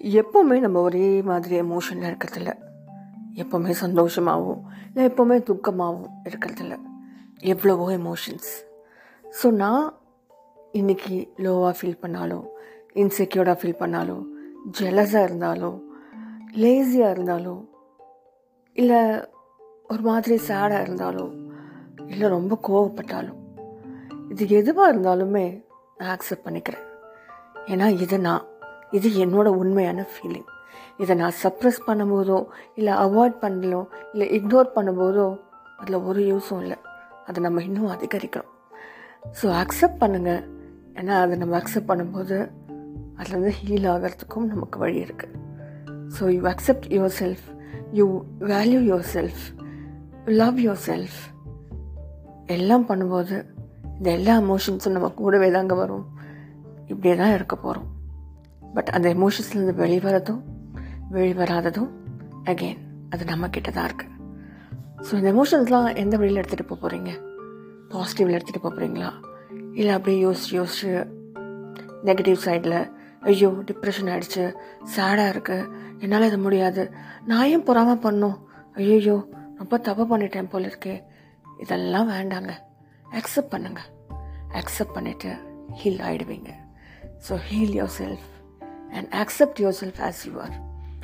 எப்போவுமே 0.00 0.60
நம்ம 0.60 0.80
ஒரே 0.80 1.22
மாதிரி 1.22 1.60
எமோஷனில் 1.60 2.14
இருக்கிறதில்ல. 2.14 2.56
எப்போவுமே 3.34 3.74
சந்தோஷமாகவும் 3.80 4.62
இல்லை 4.94 5.10
எப்போவுமே 5.10 5.42
துக்கமாகவும் 5.42 6.10
இருக்கிறதில்ல. 6.24 6.78
எவ்வளவோ 7.38 7.90
எமோஷன்ஸ் 7.96 8.50
ஸோ 9.42 9.50
நான் 9.50 9.94
இன்றைக்கி 10.72 11.28
லோவாக 11.36 11.74
ஃபீல் 11.80 12.00
பண்ணாலோ 12.02 12.44
இன்செக்யூர்டாக 12.94 13.56
ஃபீல் 13.60 13.80
பண்ணாலோ 13.80 14.26
ஜெலஸாக 14.80 15.26
இருந்தாலோ 15.28 15.80
லேசியாக 16.54 17.14
இருந்தாலோ 17.14 17.64
இல்லை 18.74 19.26
ஒரு 19.88 20.02
மாதிரி 20.02 20.34
சேடாக 20.48 20.84
இருந்தாலோ 20.86 21.46
இல்லை 22.06 22.28
ரொம்ப 22.28 22.58
கோவப்பட்டாலும் 22.68 23.38
இது 24.28 24.48
எதுவாக 24.48 24.92
இருந்தாலுமே 24.94 25.64
நான் 25.98 26.16
அக்செப்ட் 26.16 26.46
பண்ணிக்கிறேன். 26.46 26.86
ஏன்னா 27.66 28.00
இது 28.00 28.18
நான். 28.18 28.44
இது 28.90 29.26
என்னோட 29.26 29.46
உண்மையான 29.46 30.06
ஃபீலிங் 30.12 30.46
இதை 30.96 31.16
நான் 31.16 31.32
சப்ரஸ் 31.42 31.80
பண்ணும்போதோ 31.86 32.46
இல்லை 32.74 32.92
அவாய்ட் 32.92 33.34
பண்ணலோ 33.42 33.86
இல்லை 34.12 34.40
இக்னோர் 34.40 34.68
பண்ணும்போதோ 34.74 35.38
அதில் 35.76 35.94
ஒரு 35.94 36.20
யூஸும் 36.20 36.60
இல்லை. 36.60 36.76
அதை 37.26 37.42
நம்ம 37.42 37.62
இன்னும் 37.62 37.88
அதிகரிக்கிறோம் 37.88 38.48
ஸோ 39.42 39.44
அக்செப்ட் 39.44 40.00
பண்ணுங்கள் 40.00 40.46
ஏன்னா 40.94 41.08
அதை 41.08 41.38
நம்ம 41.38 41.58
அக்செப்ட் 41.58 41.88
பண்ணும்போது 41.88 42.50
அதுலேருந்து 43.18 43.48
ஹீல் 43.48 43.88
ஆகிறதுக்கும் 43.88 44.46
நமக்கு 44.46 44.78
வழி 44.78 44.98
இருக்குது 44.98 45.46
so 46.18 46.34
you 46.34 46.42
accept 46.42 46.88
yourself 47.18 47.46
you 47.92 48.24
value 48.40 48.80
yourself 49.14 49.54
love 50.24 50.58
yourself 50.86 51.34
எல்லாம் 52.46 52.88
பண்ணும்போது 52.88 53.44
இந்த 53.98 54.10
எல்லா 54.10 54.40
எமோஷன்ஸும் 54.40 54.90
நம்ம 54.90 55.08
கூடவே 55.08 55.50
தாங்க 55.50 55.74
வரும். 55.74 56.06
இப்படியே 56.86 57.16
தான் 57.16 57.34
இருக்க 57.34 57.56
போகிறோம் 57.56 57.97
பட் 58.74 58.88
அந்த 58.88 59.14
எமோஷன்ஸ்லேருந்து 59.14 59.74
வெளிவரதும் 59.74 60.42
வெளிவராததும் 61.10 61.90
அகெயின் 62.44 62.78
அது 63.10 63.24
நம்ம 63.24 63.48
கிட்ட 63.48 63.70
தான் 63.70 63.84
இருக்குது 63.84 64.16
ஸோ 64.98 65.14
இந்த 65.14 65.32
எமோஷன்ஸ்லாம் 65.32 65.94
எந்த 65.94 66.16
வழியில் 66.16 66.40
எடுத்துகிட்டு 66.42 66.66
போக 66.66 66.80
போகிறீங்க 66.80 67.12
பாசிட்டிவில் 67.88 68.34
எடுத்துகிட்டு 68.34 68.58
போக 68.58 68.74
போகிறீங்களா 68.74 69.12
இல்லை 69.72 69.94
அப்படியே 69.94 70.26
யோசிச்சு 70.26 70.60
யோசிச்சு 70.60 71.06
நெகட்டிவ் 72.04 72.36
சைடில் 72.36 72.90
ஐயோ 73.22 73.50
டிப்ரெஷன் 73.66 74.10
ஆகிடுச்சு 74.10 74.54
சேடாக 74.96 75.32
இருக்குது 75.32 75.68
என்னால் 75.98 76.26
இது 76.26 76.38
முடியாது 76.38 76.90
நான் 77.24 77.44
ஏன் 77.44 77.62
பொறாமல் 77.62 77.98
பண்ணோம் 77.98 78.36
ஐயோ 78.74 79.28
ரொம்ப 79.58 79.78
தப்பு 79.78 80.16
பண்ணிட்டேன் 80.16 80.48
போல 80.48 80.66
இருக்கே. 80.66 81.02
இதெல்லாம் 81.58 82.10
வேண்டாங்க. 82.10 82.50
அக்செப்ட் 83.06 83.52
பண்ணுங்கள் 83.52 83.88
அக்செப்ட் 84.52 84.94
பண்ணிவிட்டு 84.94 85.36
heal 85.72 86.00
ஆகிடுவீங்க 86.00 86.50
so 87.28 87.36
heal 87.36 87.74
yourself 87.98 88.37
and 88.92 89.12
accept 89.12 89.60
yourself 89.80 90.00
as 90.00 90.22
you 90.24 90.40
are 90.40 90.56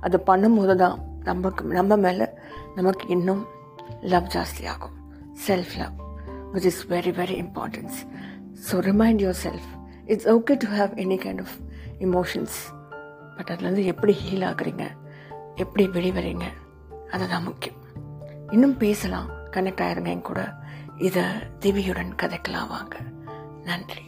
அது 0.00 0.22
பண்ணும்போது 0.26 0.74
தான் 0.74 0.98
நமக்கு 1.24 1.64
நம்ம 1.64 1.96
மேலே 1.96 2.26
நமக்கு 2.74 3.08
இன்னும் 3.08 3.46
love 4.02 4.26
ஜாஸ்தியாகும். 4.26 4.96
Self 5.46 5.74
love 5.76 5.94
which 6.54 6.64
is 6.64 6.86
very 6.90 7.12
very 7.20 7.36
importance 7.44 7.98
so 8.66 8.76
remind 8.76 9.20
yourself 9.42 9.68
it's 10.06 10.28
okay 10.28 10.56
to 10.56 10.68
have 10.68 10.92
any 11.04 11.18
kind 11.24 11.40
of 11.40 11.56
emotions 12.00 12.58
but 13.36 13.50
அதுலேருந்து 13.50 13.84
எப்படி 13.84 14.16
ஹீல் 14.24 14.46
ஆகுறீங்க? 14.46 14.84
எப்படி 15.54 15.86
வெளிவரீங்க 15.86 16.44
அதுதான் 17.10 17.42
முக்கியம். 17.42 17.76
இன்னும் 18.50 18.76
பேசலாம். 18.76 19.28
கனெக்ட் 19.50 19.82
ஆயிருங்க 19.84 20.08
என் 20.08 20.22
கூட. 20.22 20.54
இதை 20.96 21.22
திவியுடன் 21.60 22.10
கதைக்கலாம் 22.22 22.68
வாங்க. 22.68 22.96
நன்றி. 23.64 24.02